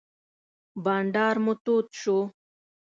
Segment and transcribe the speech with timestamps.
[0.83, 2.17] بانډار مو تود شو.